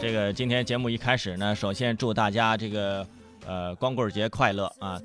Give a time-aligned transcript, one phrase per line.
[0.00, 3.06] 这个今天节目一开始呢，首先祝大家这个
[3.46, 5.00] 呃光棍节快乐啊！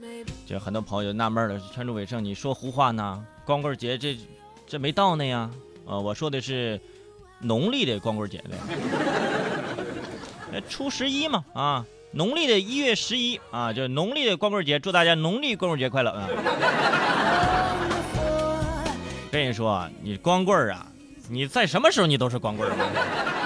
[0.45, 3.23] 就很多朋友纳闷了，川主伟胜你说胡话呢？
[3.45, 4.17] 光棍节这
[4.65, 5.51] 这没到呢呀？
[5.85, 6.81] 呃，我说的是
[7.39, 8.43] 农历的光棍节
[10.51, 16.27] 的， 初十一嘛啊，农历的一月十一啊，就是农历的光棍节，祝大家农历光棍节快乐啊！
[19.47, 20.85] 跟你说啊，你光棍儿啊，
[21.29, 22.75] 你在什么时候你都是光棍儿。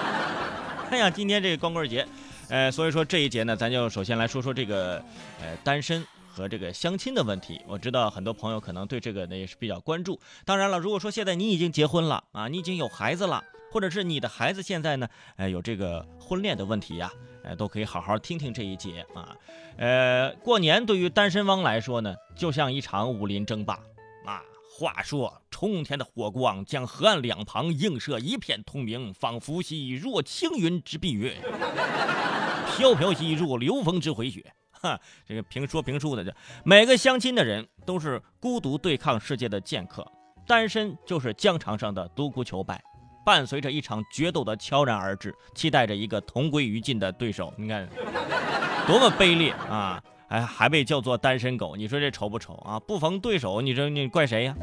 [0.90, 2.08] 哎呀，今天这个光棍节，
[2.50, 4.96] 呃，所以说这一节呢，咱就首先来说说这个，
[5.40, 7.62] 呃，单身和这个相亲的问题。
[7.68, 10.20] 我知道很多朋友可能对这个呢也是比较关注。
[10.44, 17.12] 当然了，如果说现在你已经结婚了啊，你已经有孩子了，或者是你的孩子现在呢，呃，有这个婚恋的问题呀，
[17.44, 19.38] 呃，都可以好好听听这一节啊。
[19.78, 24.01] 呃，过年对于单身汪来说呢，就像一场武林争霸啊。
[24.74, 31.38] 话说，冲天的火光将河岸两旁映射一片通明，仿佛兮若青云之蔽月，
[32.74, 34.54] 飘飘兮若流风之回雪。
[34.72, 40.10] 哈，这个评说评书的，这每个相亲的人都是孤独对抗世界的剑客，
[40.48, 42.82] 单身就是疆场上的独孤求败，
[43.26, 47.54] 伴随着一场决斗的悄然而至，期待着一个同归于尽的对手。
[47.58, 47.88] 你看，
[48.88, 50.02] 多么卑劣啊！
[50.32, 52.80] 哎，还被叫做单身狗，你说这丑不丑啊？
[52.80, 54.56] 不逢对手，你说你怪谁呀？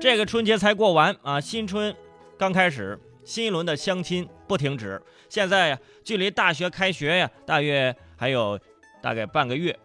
[0.00, 1.94] 这个春节才过完啊，新春
[2.38, 5.00] 刚开始，新一轮的相亲不停止。
[5.28, 8.58] 现在呀，距离大学开学呀，大约还有
[9.02, 9.78] 大概半个月。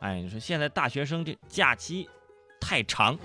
[0.00, 2.06] 哎，你说现在大学生这假期
[2.60, 3.18] 太长，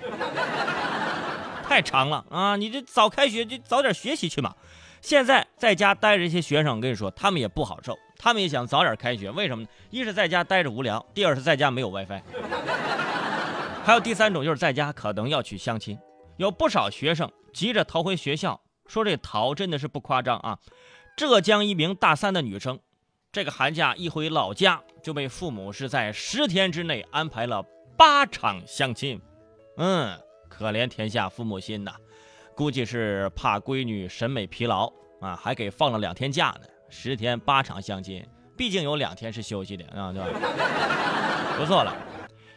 [1.67, 2.55] 太长了啊！
[2.55, 4.55] 你这早开学就早点学习去嘛。
[5.01, 7.99] 现在在家待着，这些学生，我跟你说，他们也不好受。
[8.23, 9.69] 他们也想早点开学，为什么呢？
[9.89, 12.21] 一是在家待着无聊，第二是在家没有 WiFi，
[13.83, 15.99] 还有第三种就是在家可能要去相亲。
[16.37, 20.57] 有不少学生急着逃回学校，说这逃真的是不夸张啊！
[21.17, 22.79] 浙江一名大三的女生，
[23.29, 27.61] 这个寒假一回老家就被父母是在十天之内安排了
[27.97, 29.21] 八场相亲。
[29.75, 30.17] 嗯，
[30.47, 31.91] 可怜天下父母心呐，
[32.55, 34.89] 估计是怕闺女审美疲劳
[35.19, 36.67] 啊，还给放了两天假呢。
[36.95, 38.23] 十天八场相亲，
[38.55, 40.27] 毕竟有两天是休息的啊，对吧？
[41.57, 41.91] 不错了，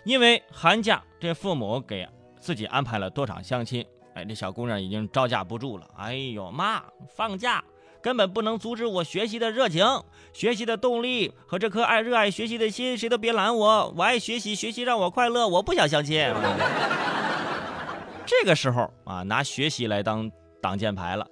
[0.04, 2.06] 因为寒假这父母给
[2.38, 5.88] 自己安排了多场相亲，哎，这小姑娘已经招架不住了。
[5.96, 7.64] 哎呦妈，放假
[8.02, 9.84] 根本不能阻止我学习的热情、
[10.34, 16.30] 学习的动力和这颗爱热爱学习的心，谁都别拦我，我爱学习，学习让我快乐，我不想相亲。
[18.26, 20.30] 这个时候啊，拿学习来当
[20.60, 21.26] 挡箭牌了。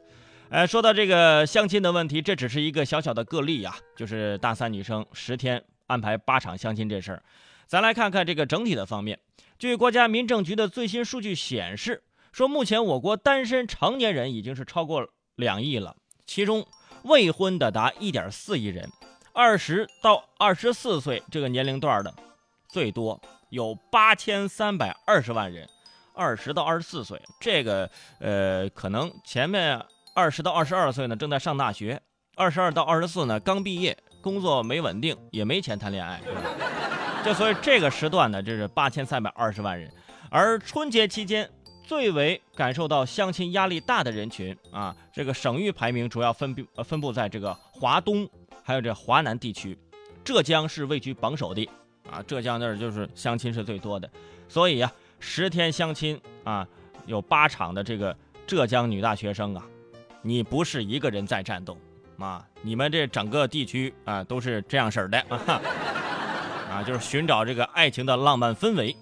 [0.55, 7.21] 哎，说到这个相亲的问题，这只是一个小小的个例呀，就是大三女生十天安排八场相亲这事儿。
[7.67, 9.19] 咱来看看这个整体的方面。
[9.59, 16.65] 据国家民政局的最新数据显示，说目前我国单身成年人已经是超过两亿了，其中
[17.03, 18.89] 未婚的达一点四亿人，
[19.33, 22.15] 二十到二十四岁这个年龄段的
[22.69, 25.69] 最多有八千三百二十万人，
[26.15, 29.85] 二十到二十四岁这个呃可能前面。
[30.17, 31.99] 二十到二十二岁呢，正在上大学；
[32.37, 36.21] 二十二到二十四呢，刚毕业，工作没稳定，也没钱谈恋爱。
[37.25, 39.91] 这所以这个时段呢，这是八千三百二十万人。
[40.31, 41.51] 而春节期间
[41.83, 48.29] 最为感受到相亲压力大的人群啊，这个省域排名主要分布呃分布在这个华东，
[48.63, 49.77] 还有这华南地区，
[50.23, 51.69] 浙江是位居榜首的
[52.09, 52.23] 啊。
[52.25, 54.09] 浙江那儿就是相亲是最多的，
[54.49, 56.65] 所以呀，十天相亲啊，
[57.05, 59.67] 有八场的这个浙江女大学生啊。
[60.27, 61.77] 你不是一个人在战斗，
[62.19, 65.61] 啊，你们这整个地区啊都是这样式儿的啊，
[66.73, 68.97] 啊，就是寻找这个爱情的浪漫氛围。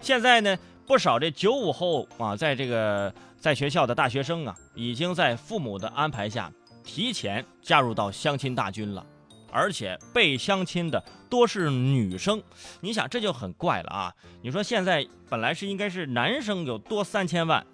[0.00, 6.52] 现在呢，不少这九五后啊，在这个在学校的大学生啊，已经在父母的安排下
[6.82, 9.06] 提前加入到相亲大军了，
[9.52, 11.00] 而且被相亲的
[11.30, 12.42] 多是女生。
[12.80, 14.12] 你想这就很怪了啊！
[14.42, 17.64] 你说现在本来是应该是男生有多三千万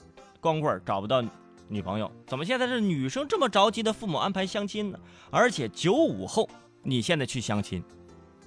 [0.40, 1.24] 光棍找不到。
[1.72, 4.98] 女朋友怎么现在是女生这么着急的父母安排相亲呢？
[5.30, 6.46] 而且九五后，
[6.82, 7.82] 你现在去相亲，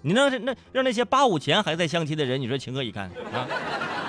[0.04, 3.48] 你那那让那些八五前还在相亲的人，你说情何以堪啊？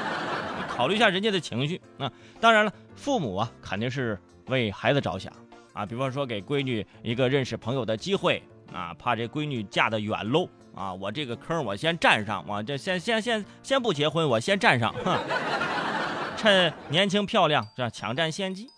[0.68, 2.12] 考虑一下人家的情绪啊！
[2.38, 5.32] 当然了，父母啊肯定是为孩子着想
[5.72, 14.94] 啊，比方说给闺女一个认识朋友的机会啊，怕这闺女嫁得远喽啊，我这个坑我先占上，我这先先先先不结婚，我先占上，
[16.36, 18.68] 趁年轻漂亮这抢占先机。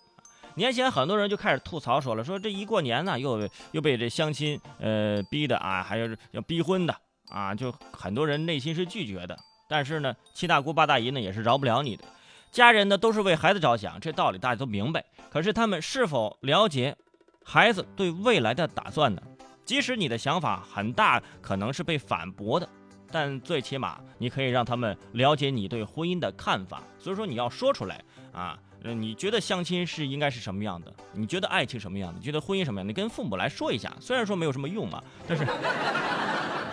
[0.58, 6.94] 年前很多人就开始吐槽说了，说这一过年呢，又又被这相亲呃逼的啊，还有要逼婚的
[7.30, 9.38] 啊，就很多人内心是拒绝的。
[9.68, 12.04] 但是呢，七大姑八大姨呢也是饶不了你的。
[12.50, 15.04] 家人呢都是为孩子着想，这道理大家都明白。
[15.30, 16.96] 可是他们是否了解
[17.44, 19.22] 孩子对未来的打算呢？
[19.64, 22.66] 即使你的想法很大，可能是被反驳的，
[23.12, 26.82] 但最起码你可以让他们了解你对婚姻的看法。
[26.98, 28.02] 所以说你要说出来
[28.32, 30.92] 啊，你觉得相亲是应该是什么样的？
[31.12, 32.18] 你觉得爱情什么样的？
[32.18, 32.88] 你觉得婚姻什么样？
[32.88, 35.46] 你跟父母来说一下，虽然说没有什么用嘛，但是。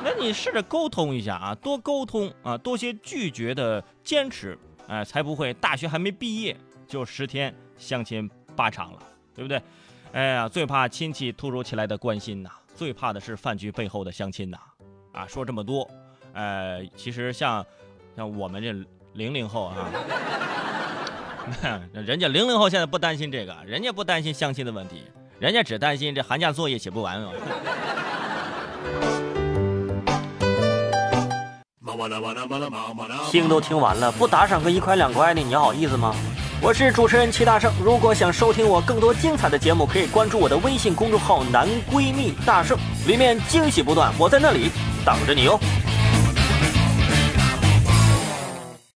[0.07, 4.55] 那你试着沟通一下啊，多沟通啊，多些拒绝的坚持，
[4.87, 6.55] 哎，才不会大学还没毕业
[6.87, 8.99] 就十天相亲八场了，
[9.33, 9.59] 对不对？
[10.11, 14.59] 哎呀，最怕亲戚突如其来的关心呐，最怕的是饭局背后的相亲呐。
[15.11, 15.89] 啊，说这么多，
[16.33, 17.65] 呃，其实像
[18.15, 18.71] 像我们这
[19.13, 19.89] 零零后啊，
[21.93, 25.03] 人家零零后现在不担心这个，人家不担心相亲的问题，
[25.39, 27.31] 人家只担心这寒假作业写不完哦。
[33.31, 36.15] 听都听完了，不打赏个一块两块的，你好意思吗？
[36.61, 42.77] 我是主持人齐大圣，如果想收听我更多精彩的节目，可以关注我的微信公众号“男闺蜜大圣”，
[43.07, 44.71] 里面惊喜不断，我在那里
[45.05, 45.59] 等着你哦。